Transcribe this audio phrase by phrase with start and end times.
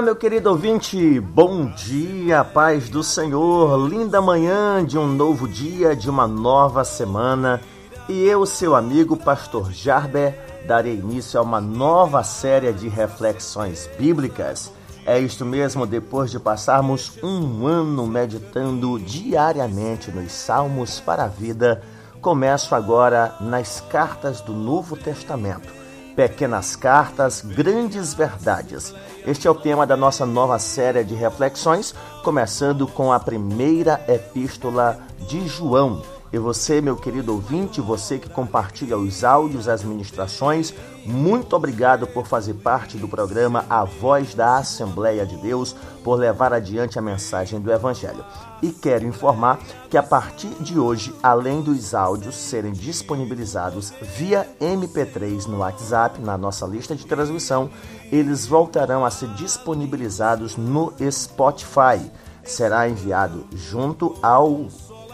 [0.00, 5.94] Olá, meu querido ouvinte, bom dia, paz do Senhor, linda manhã de um novo dia,
[5.94, 7.60] de uma nova semana.
[8.08, 10.34] E eu, seu amigo Pastor Jarber,
[10.66, 14.72] darei início a uma nova série de reflexões bíblicas.
[15.04, 21.82] É isto mesmo, depois de passarmos um ano meditando diariamente nos Salmos para a Vida,
[22.22, 25.80] começo agora nas cartas do Novo Testamento
[26.20, 28.94] Pequenas cartas, grandes verdades.
[29.26, 34.98] Este é o tema da nossa nova série de reflexões, começando com a primeira epístola
[35.28, 36.02] de João.
[36.32, 40.72] E você, meu querido ouvinte, você que compartilha os áudios, as ministrações,
[41.04, 46.52] muito obrigado por fazer parte do programa A Voz da Assembleia de Deus, por levar
[46.52, 48.24] adiante a mensagem do Evangelho.
[48.62, 49.58] E quero informar
[49.88, 56.38] que a partir de hoje, além dos áudios serem disponibilizados via MP3 no WhatsApp, na
[56.38, 57.68] nossa lista de transmissão,
[58.12, 62.08] eles voltarão a ser disponibilizados no Spotify.
[62.44, 64.66] Será enviado junto ao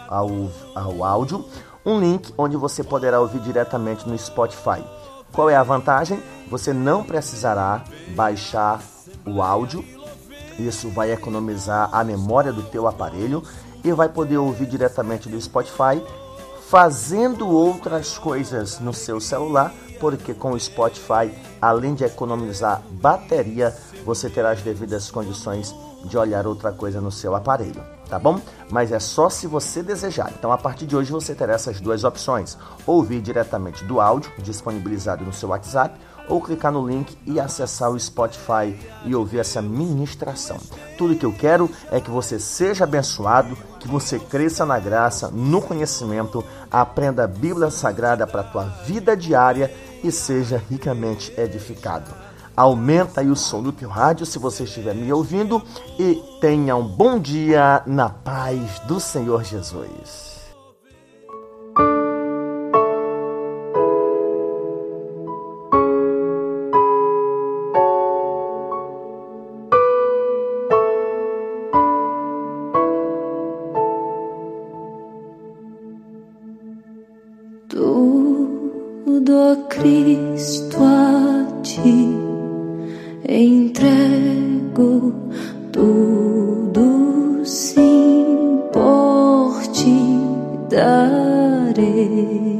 [0.07, 0.29] ao,
[0.75, 1.45] ao áudio
[1.87, 4.83] um link onde você poderá ouvir diretamente no Spotify.
[5.31, 6.21] Qual é a vantagem?
[6.49, 7.81] Você não precisará
[8.13, 8.81] baixar
[9.25, 9.85] o áudio.
[10.59, 13.41] Isso vai economizar a memória do teu aparelho
[13.85, 16.03] e vai poder ouvir diretamente do Spotify,
[16.67, 24.29] fazendo outras coisas no seu celular, porque com o Spotify, além de economizar bateria, você
[24.29, 28.39] terá as devidas condições de olhar outra coisa no seu aparelho tá bom?
[28.69, 30.31] Mas é só se você desejar.
[30.37, 35.23] Então, a partir de hoje, você terá essas duas opções: ouvir diretamente do áudio disponibilizado
[35.23, 35.97] no seu WhatsApp
[36.27, 40.57] ou clicar no link e acessar o Spotify e ouvir essa ministração.
[40.97, 45.61] Tudo que eu quero é que você seja abençoado, que você cresça na graça, no
[45.61, 52.26] conhecimento, aprenda a Bíblia Sagrada para a tua vida diária e seja ricamente edificado.
[52.57, 55.61] Aumenta aí o som do teu rádio se você estiver me ouvindo
[55.99, 60.36] e tenha um bom dia na paz do Senhor Jesus.
[84.17, 85.13] Entrego
[85.71, 90.19] tudo, sim, por ti
[90.69, 92.56] darei.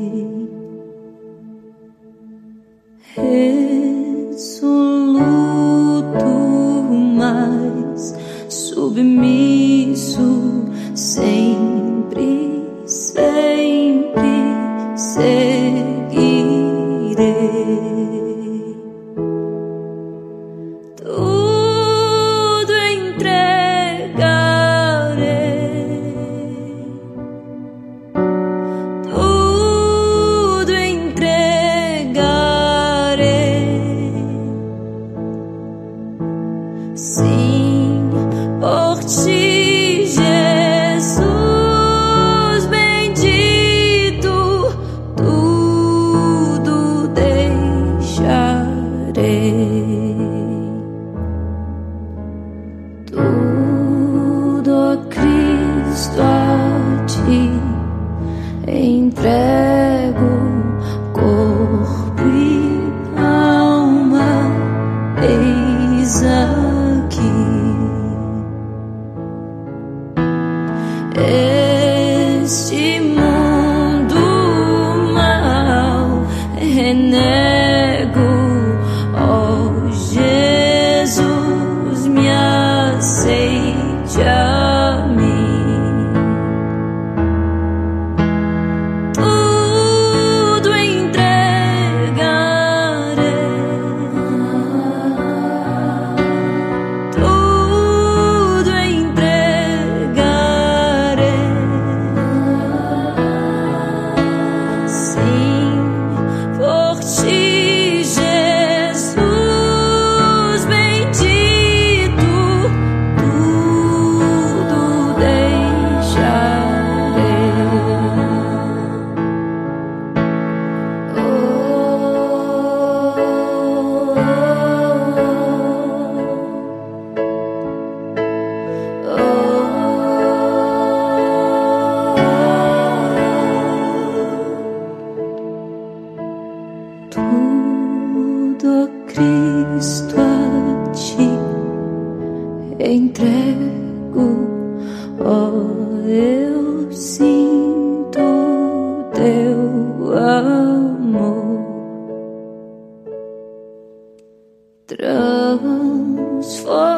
[156.56, 156.97] for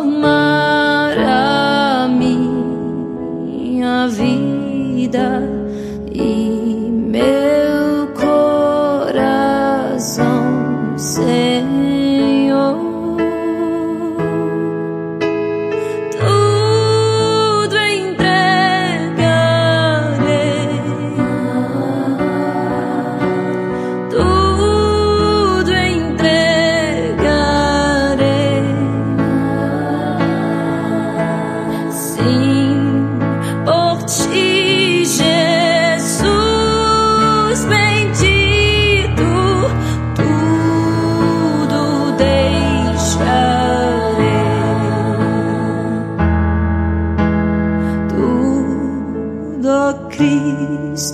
[50.20, 51.14] please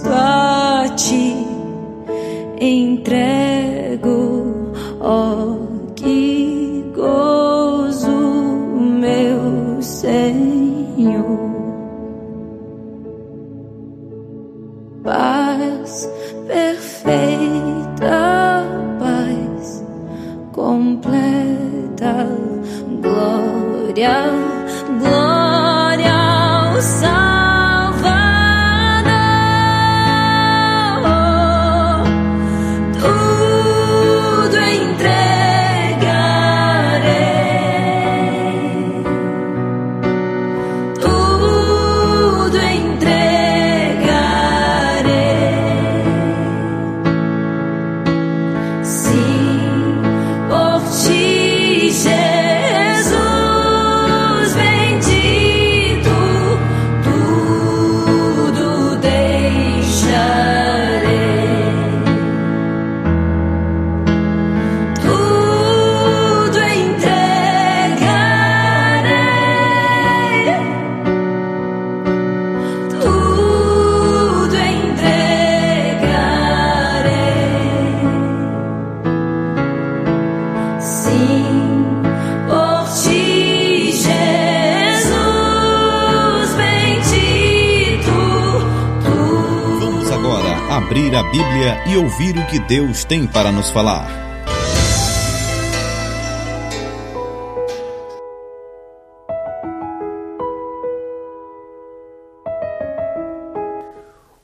[92.16, 94.08] ouvir o que Deus tem para nos falar.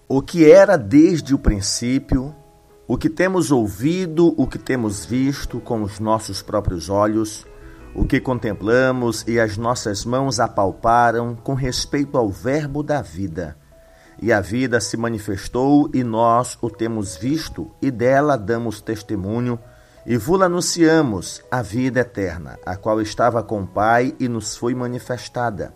[0.05, 2.35] O que era desde o princípio,
[2.85, 7.47] o que temos ouvido, o que temos visto com os nossos próprios olhos,
[7.95, 13.60] o que contemplamos e as nossas mãos apalparam com respeito ao Verbo da vida.
[14.21, 19.57] E a vida se manifestou e nós o temos visto e dela damos testemunho
[20.05, 24.75] e vos anunciamos a vida eterna, a qual estava com o Pai e nos foi
[24.75, 25.73] manifestada.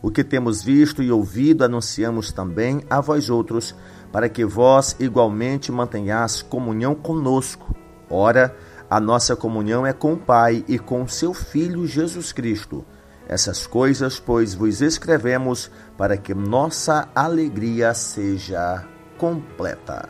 [0.00, 3.74] O que temos visto e ouvido anunciamos também a vós outros,
[4.10, 7.74] para que vós igualmente mantenhais comunhão conosco.
[8.10, 8.54] Ora,
[8.90, 12.84] a nossa comunhão é com o Pai e com seu Filho Jesus Cristo.
[13.32, 18.84] Essas coisas, pois, vos escrevemos para que nossa alegria seja
[19.16, 20.06] completa.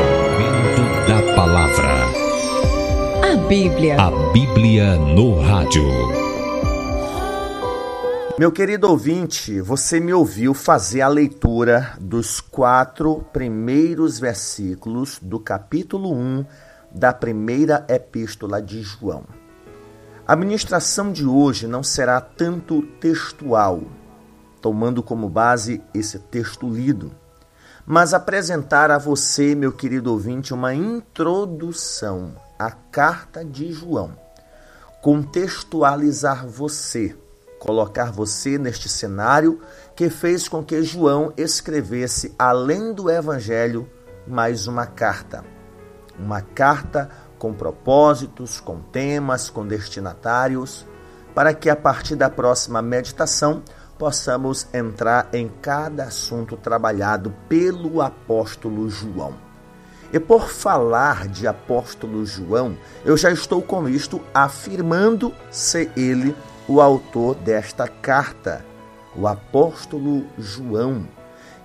[0.00, 1.92] Momento da palavra.
[3.22, 4.00] A Bíblia.
[4.00, 5.84] A Bíblia no rádio.
[8.36, 16.12] Meu querido ouvinte, você me ouviu fazer a leitura dos quatro primeiros versículos do capítulo
[16.12, 16.44] 1
[16.90, 19.22] da primeira epístola de João.
[20.26, 23.82] A ministração de hoje não será tanto textual,
[24.60, 27.12] tomando como base esse texto lido,
[27.84, 34.16] mas apresentar a você, meu querido ouvinte, uma introdução à carta de João,
[35.00, 37.16] contextualizar você
[37.62, 39.60] colocar você neste cenário
[39.94, 43.88] que fez com que João escrevesse, além do Evangelho,
[44.26, 45.44] mais uma carta.
[46.18, 47.08] Uma carta
[47.42, 50.86] com propósitos, com temas, com destinatários,
[51.34, 53.64] para que a partir da próxima meditação
[53.98, 59.34] possamos entrar em cada assunto trabalhado pelo apóstolo João.
[60.12, 66.36] E por falar de apóstolo João, eu já estou com isto afirmando ser ele
[66.68, 68.64] o autor desta carta,
[69.16, 71.08] o apóstolo João,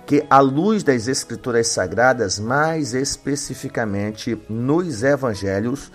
[0.08, 5.92] que, à luz das Escrituras Sagradas, mais especificamente nos Evangelhos,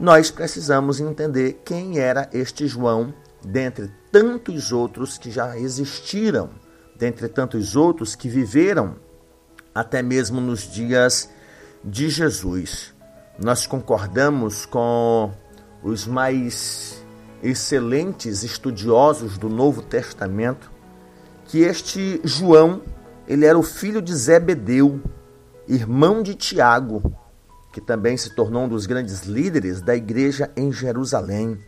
[0.00, 6.50] nós precisamos entender quem era este João, dentre tantos outros que já existiram,
[6.96, 8.96] dentre tantos outros que viveram
[9.72, 11.30] até mesmo nos dias
[11.84, 12.92] de Jesus.
[13.38, 15.30] Nós concordamos com
[15.84, 17.00] os mais
[17.40, 20.68] excelentes estudiosos do Novo Testamento
[21.44, 22.82] que este João,
[23.26, 25.00] ele era o filho de Zebedeu,
[25.68, 27.02] irmão de Tiago,
[27.72, 31.58] que também se tornou um dos grandes líderes da igreja em Jerusalém.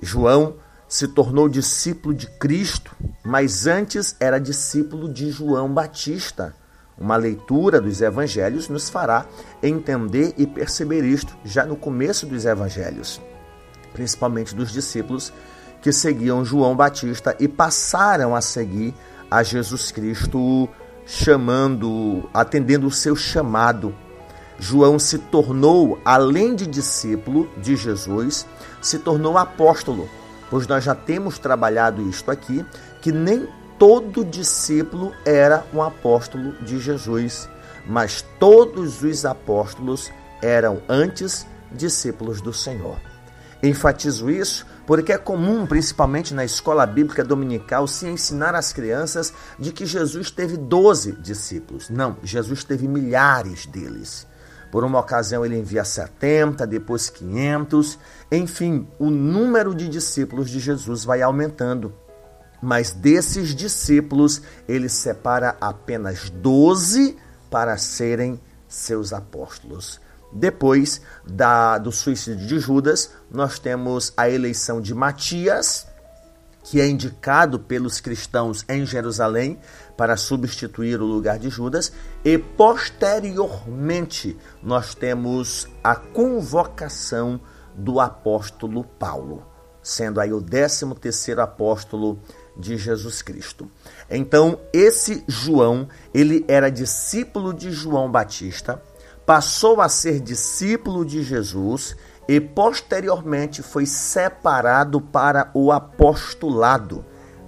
[0.00, 0.56] João
[0.88, 6.54] se tornou discípulo de Cristo, mas antes era discípulo de João Batista.
[6.98, 9.26] Uma leitura dos evangelhos nos fará
[9.62, 13.20] entender e perceber isto já no começo dos evangelhos
[13.92, 15.32] principalmente dos discípulos
[15.80, 18.94] que seguiam João Batista e passaram a seguir
[19.32, 20.68] a Jesus Cristo,
[21.06, 23.94] chamando, atendendo o seu chamado.
[24.58, 28.46] João se tornou, além de discípulo de Jesus,
[28.82, 30.06] se tornou apóstolo,
[30.50, 32.62] pois nós já temos trabalhado isto aqui,
[33.00, 33.48] que nem
[33.78, 37.48] todo discípulo era um apóstolo de Jesus,
[37.86, 40.12] mas todos os apóstolos
[40.42, 42.98] eram antes discípulos do Senhor.
[43.62, 49.72] Enfatizo isso porque é comum, principalmente na escola bíblica dominical, se ensinar às crianças de
[49.72, 51.88] que Jesus teve 12 discípulos.
[51.88, 54.26] Não, Jesus teve milhares deles.
[54.72, 57.98] Por uma ocasião ele envia 70, depois 500.
[58.30, 61.92] Enfim, o número de discípulos de Jesus vai aumentando.
[62.62, 67.18] Mas desses discípulos, ele separa apenas 12
[67.50, 70.00] para serem seus apóstolos.
[70.32, 75.86] Depois da, do suicídio de Judas, nós temos a eleição de Matias,
[76.64, 79.58] que é indicado pelos cristãos em Jerusalém
[79.96, 81.92] para substituir o lugar de Judas,
[82.24, 87.40] e posteriormente nós temos a convocação
[87.74, 89.46] do apóstolo Paulo,
[89.82, 92.20] sendo aí o 13 terceiro apóstolo
[92.56, 93.70] de Jesus Cristo.
[94.10, 98.82] Então, esse João, ele era discípulo de João Batista,
[99.26, 101.96] passou a ser discípulo de Jesus
[102.28, 107.04] e posteriormente foi separado para o apostolado.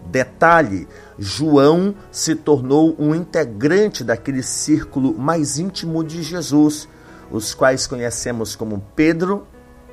[0.07, 0.87] Detalhe:
[1.19, 6.89] João se tornou um integrante daquele círculo mais íntimo de Jesus,
[7.31, 9.47] os quais conhecemos como Pedro,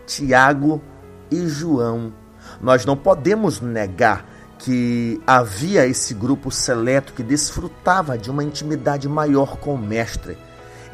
[0.05, 0.81] Tiago
[1.29, 2.13] e João.
[2.59, 4.25] Nós não podemos negar
[4.57, 10.37] que havia esse grupo seleto que desfrutava de uma intimidade maior com o Mestre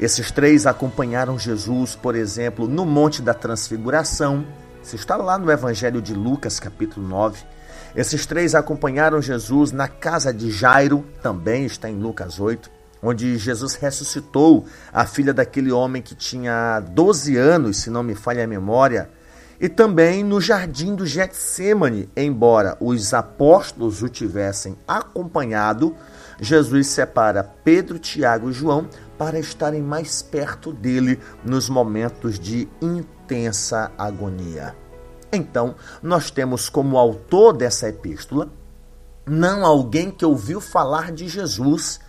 [0.00, 4.46] esses três acompanharam Jesus, por exemplo, no Monte da Transfiguração.
[4.82, 7.42] Isso está lá no Evangelho de Lucas, capítulo 9.
[7.96, 12.70] Esses três acompanharam Jesus na casa de Jairo, também está em Lucas 8,
[13.02, 18.44] onde Jesus ressuscitou a filha daquele homem que tinha 12 anos, se não me falha
[18.44, 19.10] a memória,
[19.60, 25.94] e também no jardim do Getsemane, embora os apóstolos o tivessem acompanhado,
[26.40, 33.90] Jesus separa Pedro, Tiago e João para estarem mais perto dele nos momentos de intensa
[33.98, 34.76] agonia.
[35.32, 38.48] Então, nós temos como autor dessa epístola
[39.26, 42.00] não alguém que ouviu falar de Jesus,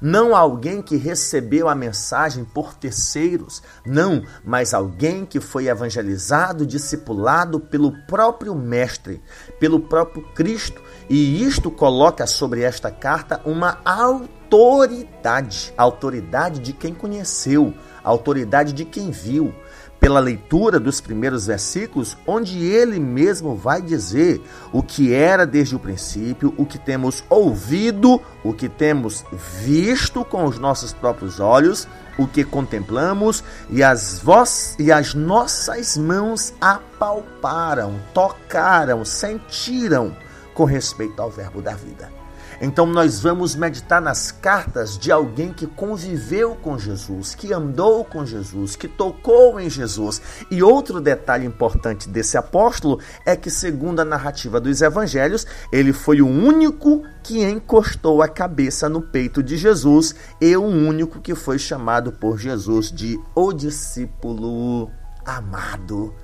[0.00, 7.58] não alguém que recebeu a mensagem por terceiros, não, mas alguém que foi evangelizado, discipulado
[7.58, 9.22] pelo próprio Mestre,
[9.58, 17.74] pelo próprio Cristo, e isto coloca sobre esta carta uma autoridade, autoridade de quem conheceu,
[18.02, 19.54] autoridade de quem viu,
[20.00, 24.40] pela leitura dos primeiros versículos, onde ele mesmo vai dizer
[24.72, 29.24] o que era desde o princípio, o que temos ouvido, o que temos
[29.60, 31.88] visto com os nossos próprios olhos,
[32.18, 40.16] o que contemplamos e as, vós, e as nossas mãos apalparam, tocaram, sentiram
[40.54, 42.17] com respeito ao Verbo da vida.
[42.60, 48.26] Então nós vamos meditar nas cartas de alguém que conviveu com Jesus, que andou com
[48.26, 50.20] Jesus, que tocou em Jesus.
[50.50, 56.20] E outro detalhe importante desse apóstolo é que, segundo a narrativa dos evangelhos, ele foi
[56.20, 61.58] o único que encostou a cabeça no peito de Jesus e o único que foi
[61.58, 64.90] chamado por Jesus de o discípulo
[65.24, 66.14] amado.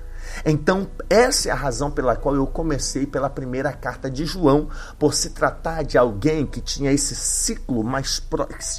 [0.43, 5.13] Então, essa é a razão pela qual eu comecei pela primeira carta de João, por
[5.13, 8.21] se tratar de alguém que tinha esse ciclo mais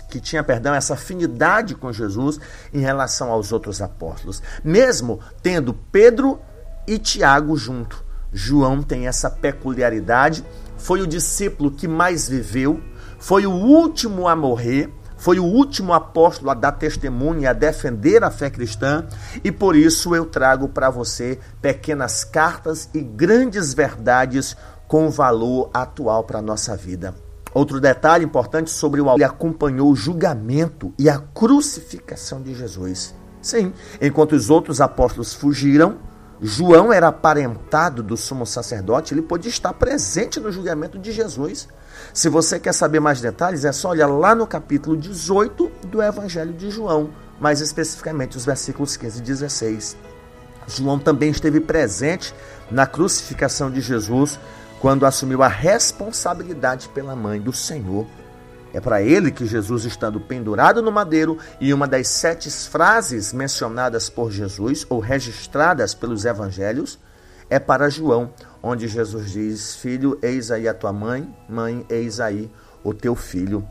[0.08, 2.38] que tinha, perdão, essa afinidade com Jesus
[2.72, 4.42] em relação aos outros apóstolos.
[4.64, 6.40] Mesmo tendo Pedro
[6.86, 10.44] e Tiago junto, João tem essa peculiaridade,
[10.76, 12.80] foi o discípulo que mais viveu,
[13.18, 18.22] foi o último a morrer, foi o último apóstolo a dar testemunho e a defender
[18.22, 19.06] a fé cristã,
[19.42, 24.56] e por isso eu trago para você pequenas cartas e grandes verdades
[24.86, 27.14] com valor atual para a nossa vida.
[27.52, 33.14] Outro detalhe importante sobre o ele acompanhou o julgamento e a crucificação de Jesus.
[33.40, 35.96] Sim, enquanto os outros apóstolos fugiram,
[36.40, 41.68] João era aparentado do sumo sacerdote, ele podia estar presente no julgamento de Jesus.
[42.16, 46.54] Se você quer saber mais detalhes, é só olhar lá no capítulo 18 do Evangelho
[46.54, 49.96] de João, mais especificamente os versículos 15 e 16.
[50.66, 52.34] João também esteve presente
[52.70, 54.40] na crucificação de Jesus
[54.80, 58.06] quando assumiu a responsabilidade pela mãe do Senhor.
[58.72, 64.08] É para ele que Jesus, estando pendurado no madeiro, e uma das sete frases mencionadas
[64.08, 66.98] por Jesus ou registradas pelos evangelhos,
[67.48, 68.30] é para João,
[68.62, 72.50] onde Jesus diz: Filho, eis aí a tua mãe, mãe, eis aí
[72.82, 73.66] o teu filho.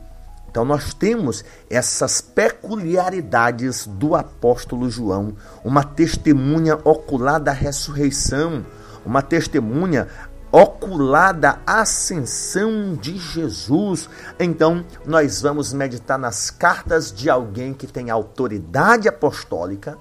[0.50, 8.64] Então nós temos essas peculiaridades do apóstolo João, uma testemunha ocular da ressurreição,
[9.04, 10.08] uma testemunha
[10.50, 14.08] ocular da ascensão de Jesus.
[14.38, 19.98] Então, nós vamos meditar nas cartas de alguém que tem autoridade apostólica,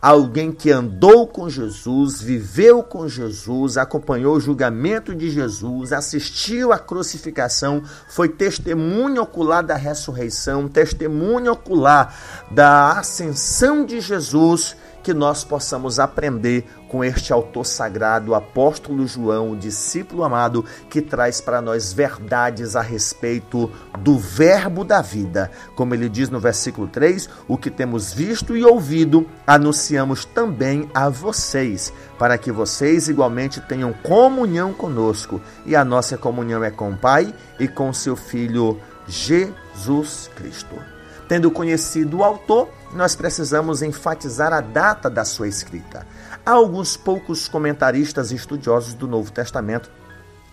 [0.00, 6.78] alguém que andou com Jesus, viveu com Jesus, acompanhou o julgamento de Jesus, assistiu à
[6.78, 12.14] crucificação, foi testemunho ocular da ressurreição, testemunho ocular
[12.50, 14.76] da ascensão de Jesus
[15.06, 21.40] que nós possamos aprender com este autor sagrado, apóstolo João, o discípulo amado, que traz
[21.40, 23.70] para nós verdades a respeito
[24.00, 25.48] do Verbo da vida.
[25.76, 31.08] Como ele diz no versículo 3, o que temos visto e ouvido, anunciamos também a
[31.08, 35.40] vocês, para que vocês igualmente tenham comunhão conosco.
[35.64, 40.74] E a nossa comunhão é com o Pai e com seu Filho Jesus Cristo.
[41.28, 46.06] Tendo conhecido o autor, nós precisamos enfatizar a data da sua escrita.
[46.44, 49.90] Há alguns poucos comentaristas e estudiosos do Novo Testamento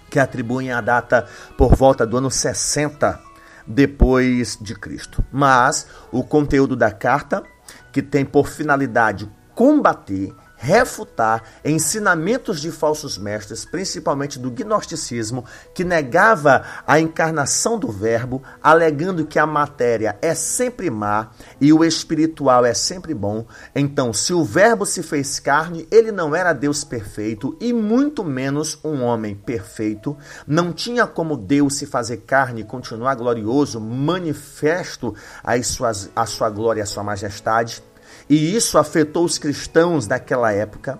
[0.10, 3.20] que atribuem a data por volta do ano 60
[3.66, 5.24] depois de Cristo.
[5.32, 7.44] Mas o conteúdo da carta,
[7.92, 16.64] que tem por finalidade combater refutar ensinamentos de falsos mestres, principalmente do gnosticismo, que negava
[16.88, 22.74] a encarnação do Verbo, alegando que a matéria é sempre má e o espiritual é
[22.74, 23.46] sempre bom.
[23.76, 28.80] Então, se o Verbo se fez carne, ele não era Deus perfeito e muito menos
[28.86, 30.16] um homem perfeito.
[30.48, 36.50] Não tinha como Deus se fazer carne e continuar glorioso, manifesto as suas, a sua
[36.50, 37.84] glória a sua majestade.
[38.30, 41.00] E isso afetou os cristãos daquela época,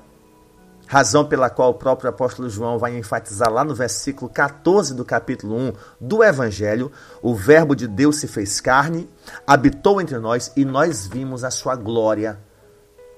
[0.86, 5.56] razão pela qual o próprio apóstolo João vai enfatizar lá no versículo 14 do capítulo
[5.56, 9.10] 1 do Evangelho: o Verbo de Deus se fez carne,
[9.48, 12.40] habitou entre nós e nós vimos a sua glória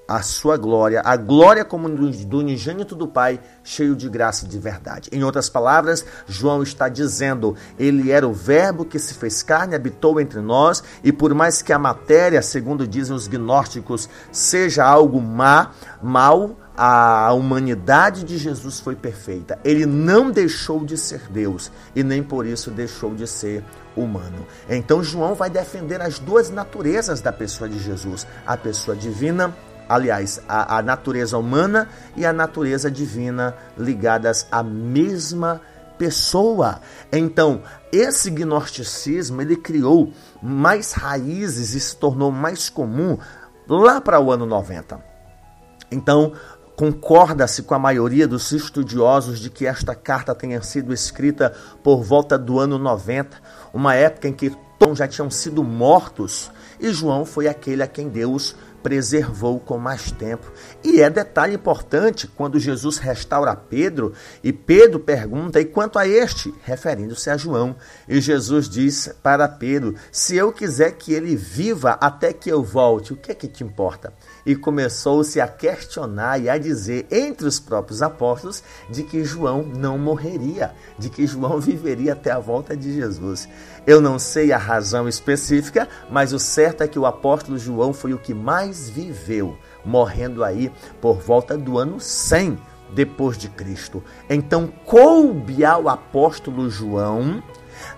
[0.08, 4.60] a sua glória, a glória como do unigênito do Pai, cheio de graça e de
[4.60, 5.10] verdade.
[5.12, 10.20] Em outras palavras, João está dizendo: ele era o Verbo que se fez carne, habitou
[10.20, 15.72] entre nós, e por mais que a matéria, segundo dizem os gnósticos, seja algo má,
[16.02, 19.58] mal, a humanidade de Jesus foi perfeita.
[19.64, 23.64] Ele não deixou de ser Deus e nem por isso deixou de ser
[23.96, 24.46] humano.
[24.70, 29.56] Então João vai defender as duas naturezas da pessoa de Jesus, a pessoa divina
[29.88, 35.62] aliás, a, a natureza humana e a natureza divina ligadas à mesma
[35.98, 36.82] pessoa.
[37.12, 43.18] Então, esse gnosticismo ele criou mais raízes e se tornou mais comum
[43.68, 45.00] lá para o ano 90.
[45.92, 46.34] Então,
[46.76, 52.38] concorda-se com a maioria dos estudiosos de que esta carta tenha sido escrita por volta
[52.38, 53.38] do ano 90,
[53.74, 58.10] uma época em que todos já tinham sido mortos, e João foi aquele a quem
[58.10, 60.46] Deus preservou com mais tempo.
[60.84, 66.54] E é detalhe importante quando Jesus restaura Pedro e Pedro pergunta: E quanto a este?
[66.64, 67.76] referindo-se a João.
[68.08, 73.12] E Jesus diz para Pedro: Se eu quiser que ele viva até que eu volte,
[73.12, 74.14] o que é que te importa?
[74.46, 79.98] E começou-se a questionar e a dizer entre os próprios apóstolos de que João não
[79.98, 83.48] morreria, de que João viveria até a volta de Jesus.
[83.88, 88.14] Eu não sei a razão específica, mas o certo é que o apóstolo João foi
[88.14, 92.58] o que mais viveu, morrendo aí por volta do ano 100
[92.94, 94.04] depois de Cristo.
[94.30, 97.44] Então coube ao apóstolo João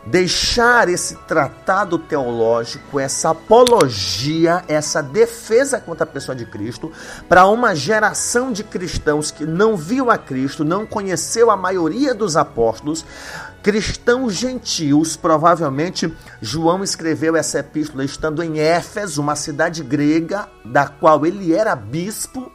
[0.05, 6.91] deixar esse tratado teológico, essa apologia, essa defesa contra a pessoa de Cristo,
[7.27, 12.37] para uma geração de cristãos que não viu a Cristo, não conheceu a maioria dos
[12.37, 13.05] apóstolos,
[13.61, 21.25] cristãos gentios, provavelmente João escreveu essa epístola estando em Éfeso, uma cidade grega, da qual
[21.25, 22.51] ele era bispo,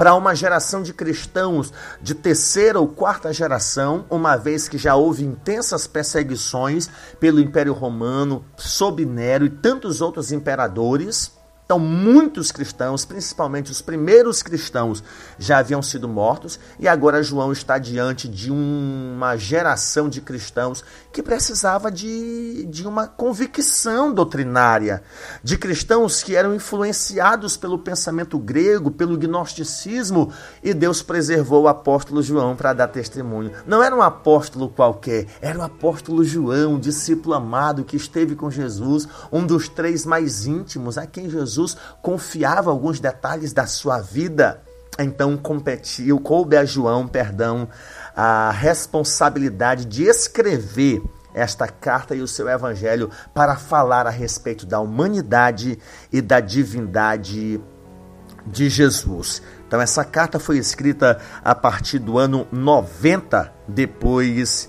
[0.00, 5.22] para uma geração de cristãos de terceira ou quarta geração, uma vez que já houve
[5.22, 6.88] intensas perseguições
[7.20, 11.38] pelo Império Romano, sob Nero e tantos outros imperadores.
[11.70, 15.04] Então, muitos cristãos, principalmente os primeiros cristãos,
[15.38, 21.22] já haviam sido mortos, e agora João está diante de uma geração de cristãos que
[21.22, 25.04] precisava de, de uma convicção doutrinária,
[25.44, 30.32] de cristãos que eram influenciados pelo pensamento grego, pelo gnosticismo,
[30.64, 33.52] e Deus preservou o apóstolo João para dar testemunho.
[33.64, 39.06] Não era um apóstolo qualquer, era o apóstolo João, discípulo amado que esteve com Jesus,
[39.30, 44.62] um dos três mais íntimos, a quem Jesus Jesus confiava alguns detalhes da sua vida.
[44.98, 47.68] Então competiu, coube a João, perdão,
[48.14, 54.80] a responsabilidade de escrever esta carta e o seu evangelho para falar a respeito da
[54.80, 55.78] humanidade
[56.12, 57.60] e da divindade
[58.46, 59.40] de Jesus.
[59.66, 64.68] Então essa carta foi escrita a partir do ano 90 depois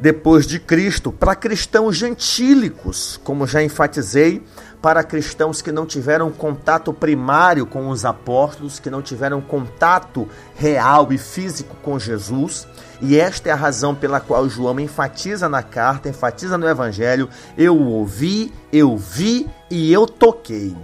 [0.00, 4.42] depois de Cristo para cristãos gentílicos, como já enfatizei,
[4.80, 11.12] para cristãos que não tiveram contato primário com os apóstolos, que não tiveram contato real
[11.12, 12.66] e físico com Jesus.
[13.00, 17.28] E esta é a razão pela qual João enfatiza na carta, enfatiza no evangelho:
[17.58, 20.76] eu ouvi, eu vi e eu toquei.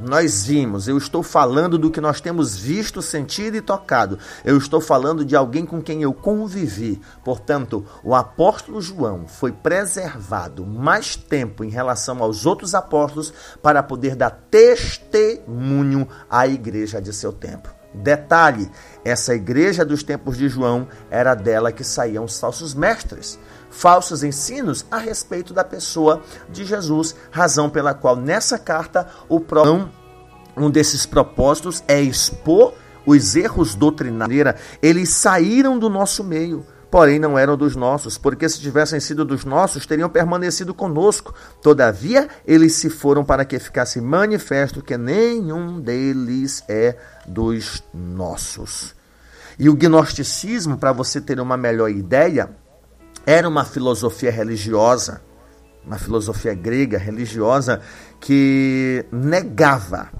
[0.00, 4.18] Nós vimos, eu estou falando do que nós temos visto, sentido e tocado.
[4.44, 7.00] Eu estou falando de alguém com quem eu convivi.
[7.22, 13.32] Portanto, o apóstolo João foi preservado mais tempo em relação aos outros apóstolos
[13.62, 17.79] para poder dar testemunho à igreja de seu tempo.
[17.92, 18.70] Detalhe:
[19.04, 23.38] essa igreja dos tempos de João era dela que saíam os falsos mestres,
[23.70, 29.90] falsos ensinos a respeito da pessoa de Jesus, razão pela qual nessa carta o próprio
[30.56, 32.74] um desses propósitos é expor
[33.06, 34.54] os erros doutrinários.
[34.82, 39.44] Eles saíram do nosso meio porém não eram dos nossos, porque se tivessem sido dos
[39.44, 41.34] nossos, teriam permanecido conosco.
[41.62, 48.94] Todavia, eles se foram para que ficasse manifesto que nenhum deles é dos nossos.
[49.58, 52.50] E o gnosticismo, para você ter uma melhor ideia,
[53.24, 55.20] era uma filosofia religiosa,
[55.86, 57.80] uma filosofia grega religiosa
[58.18, 60.10] que negava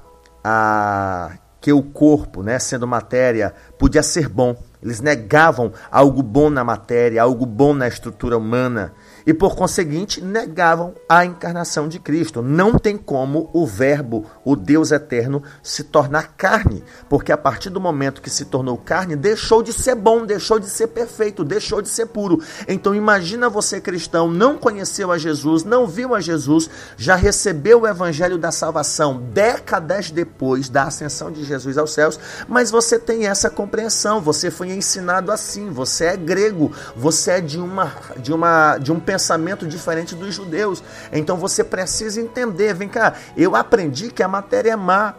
[0.44, 4.56] a que o corpo, né, sendo matéria, podia ser bom.
[4.82, 8.92] Eles negavam algo bom na matéria, algo bom na estrutura humana
[9.30, 12.42] e, por conseguinte, negavam a encarnação de Cristo.
[12.42, 17.80] Não tem como o Verbo, o Deus eterno, se tornar carne, porque a partir do
[17.80, 21.88] momento que se tornou carne, deixou de ser bom, deixou de ser perfeito, deixou de
[21.88, 22.42] ser puro.
[22.66, 27.86] Então, imagina você, cristão, não conheceu a Jesus, não viu a Jesus, já recebeu o
[27.86, 33.48] evangelho da salvação décadas depois da ascensão de Jesus aos céus, mas você tem essa
[33.48, 38.90] compreensão, você foi ensinado assim, você é grego, você é de uma de uma de
[38.90, 39.19] um pensamento
[39.66, 40.82] diferente dos judeus.
[41.12, 45.14] Então você precisa entender, vem cá, eu aprendi que a matéria é má.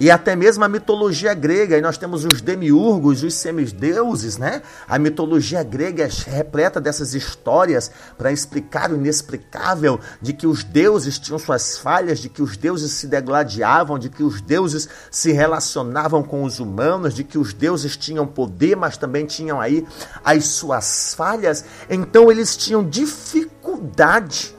[0.00, 4.62] E até mesmo a mitologia grega, e nós temos os demiurgos, os semideuses, né?
[4.86, 11.18] A mitologia grega é repleta dessas histórias para explicar o inexplicável de que os deuses
[11.18, 16.22] tinham suas falhas, de que os deuses se degladiavam, de que os deuses se relacionavam
[16.22, 19.84] com os humanos, de que os deuses tinham poder, mas também tinham aí
[20.24, 21.64] as suas falhas.
[21.90, 24.57] Então eles tinham dificuldade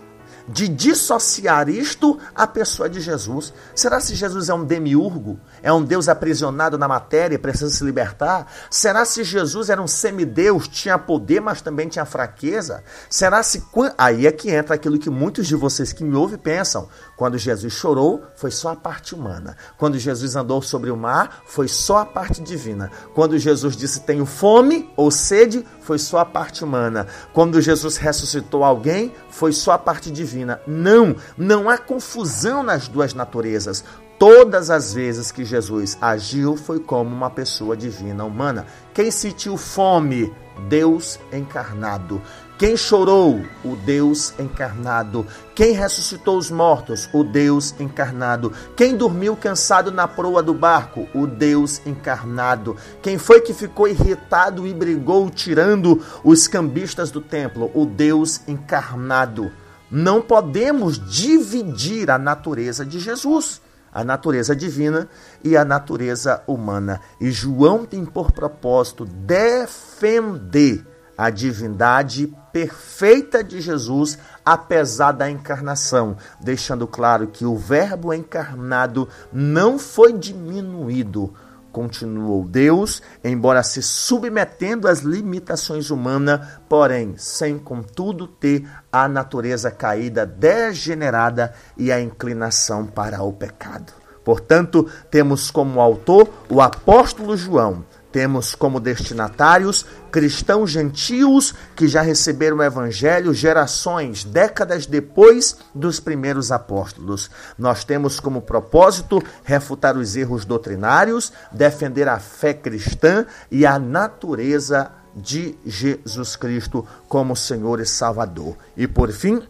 [0.51, 3.53] de dissociar isto à pessoa de Jesus.
[3.75, 5.39] Será se Jesus é um demiurgo?
[5.61, 8.51] É um Deus aprisionado na matéria e precisa se libertar?
[8.69, 12.83] Será se Jesus era um semideus, tinha poder, mas também tinha fraqueza?
[13.09, 13.63] Será se.
[13.97, 16.89] Aí é que entra aquilo que muitos de vocês que me ouvem pensam.
[17.19, 19.57] Quando Jesus chorou, foi só a parte humana.
[19.77, 22.89] Quando Jesus andou sobre o mar, foi só a parte divina.
[23.13, 27.07] Quando Jesus disse tenho fome ou sede, foi só a parte humana.
[27.33, 30.61] Quando Jesus ressuscitou alguém, foi só a parte divina.
[30.65, 33.83] Não, não há confusão nas duas naturezas.
[34.17, 38.65] Todas as vezes que Jesus agiu foi como uma pessoa divina humana.
[38.93, 40.33] Quem sentiu fome?
[40.69, 42.21] Deus encarnado.
[42.59, 43.41] Quem chorou?
[43.63, 45.25] O Deus encarnado.
[45.55, 47.07] Quem ressuscitou os mortos?
[47.13, 48.51] O Deus encarnado.
[48.75, 51.07] Quem dormiu cansado na proa do barco?
[51.15, 52.75] O Deus encarnado.
[53.01, 57.71] Quem foi que ficou irritado e brigou tirando os cambistas do templo?
[57.73, 59.49] O Deus encarnado.
[59.89, 65.09] Não podemos dividir a natureza de Jesus a natureza divina
[65.43, 67.01] e a natureza humana.
[67.19, 70.85] E João tem por propósito defender
[71.19, 79.77] a divindade perfeita de Jesus, apesar da encarnação, deixando claro que o Verbo encarnado não
[79.77, 81.33] foi diminuído.
[81.73, 90.25] Continuou Deus, embora se submetendo às limitações humanas, porém, sem contudo ter a natureza caída,
[90.25, 93.91] degenerada e a inclinação para o pecado.
[94.23, 102.57] Portanto, temos como autor o apóstolo João, temos como destinatários cristãos gentios que já receberam
[102.57, 107.29] o evangelho gerações, décadas depois dos primeiros apóstolos.
[107.57, 114.91] Nós temos como propósito refutar os erros doutrinários, defender a fé cristã e a natureza
[115.15, 118.57] de Jesus Cristo como Senhor e Salvador.
[118.77, 119.41] E por fim,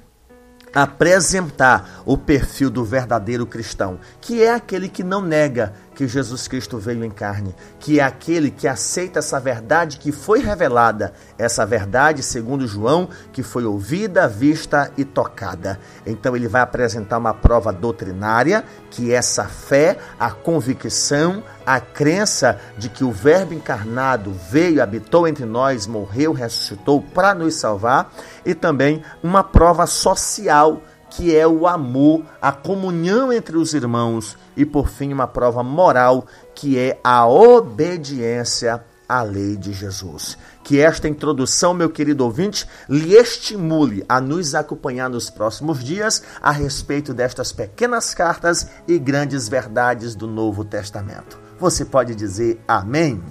[0.74, 6.78] apresentar o perfil do verdadeiro cristão, que é aquele que não nega que Jesus Cristo
[6.78, 12.24] veio em carne, que é aquele que aceita essa verdade que foi revelada, essa verdade,
[12.24, 15.78] segundo João, que foi ouvida, vista e tocada.
[16.06, 22.58] Então ele vai apresentar uma prova doutrinária, que é essa fé, a convicção, a crença
[22.78, 28.10] de que o Verbo encarnado veio, habitou entre nós, morreu, ressuscitou para nos salvar,
[28.46, 34.66] e também uma prova social que é o amor, a comunhão entre os irmãos e,
[34.66, 40.38] por fim, uma prova moral, que é a obediência à lei de Jesus.
[40.64, 46.52] Que esta introdução, meu querido ouvinte, lhe estimule a nos acompanhar nos próximos dias a
[46.52, 51.40] respeito destas pequenas cartas e grandes verdades do Novo Testamento.
[51.60, 53.22] Você pode dizer amém?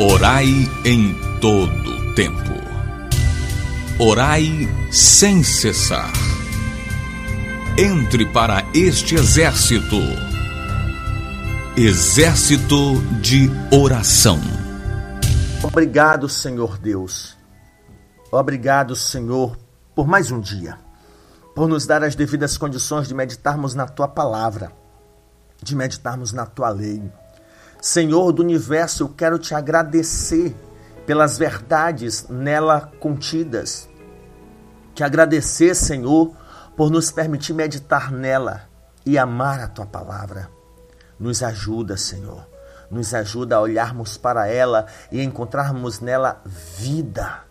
[0.00, 0.46] Orai
[0.84, 2.67] em todo tempo.
[4.00, 6.12] Orai sem cessar.
[7.76, 9.96] Entre para este exército.
[11.76, 14.38] Exército de oração.
[15.64, 17.36] Obrigado, Senhor Deus.
[18.30, 19.58] Obrigado, Senhor,
[19.96, 20.78] por mais um dia.
[21.52, 24.70] Por nos dar as devidas condições de meditarmos na tua palavra,
[25.60, 27.02] de meditarmos na tua lei.
[27.82, 30.54] Senhor do universo, eu quero te agradecer
[31.04, 33.87] pelas verdades nela contidas.
[34.98, 36.32] Te agradecer, Senhor,
[36.76, 38.62] por nos permitir meditar nela
[39.06, 40.50] e amar a tua palavra.
[41.20, 42.44] Nos ajuda, Senhor.
[42.90, 46.42] Nos ajuda a olharmos para ela e encontrarmos nela
[46.78, 47.44] vida.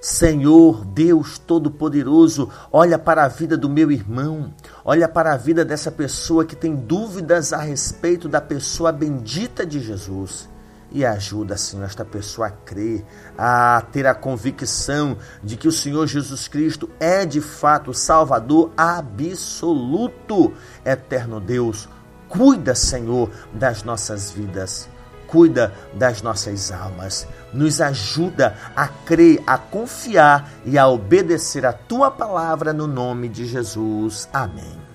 [0.00, 4.52] Senhor, Deus Todo-Poderoso, olha para a vida do meu irmão,
[4.84, 9.78] olha para a vida dessa pessoa que tem dúvidas a respeito da pessoa bendita de
[9.78, 10.48] Jesus
[10.92, 13.04] e ajuda, Senhor, esta pessoa a crer,
[13.38, 20.52] a ter a convicção de que o Senhor Jesus Cristo é de fato Salvador absoluto,
[20.84, 21.88] eterno Deus.
[22.28, 24.88] Cuida, Senhor, das nossas vidas.
[25.26, 27.26] Cuida das nossas almas.
[27.52, 33.46] Nos ajuda a crer, a confiar e a obedecer a tua palavra no nome de
[33.46, 34.28] Jesus.
[34.32, 34.89] Amém.